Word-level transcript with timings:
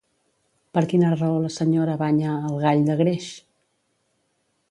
Per 0.77 0.81
quina 0.93 1.11
raó 1.19 1.35
la 1.43 1.51
senyora 1.57 1.97
banya 2.03 2.33
al 2.47 2.57
gall 2.65 2.83
de 2.89 2.95
greix? 3.05 3.27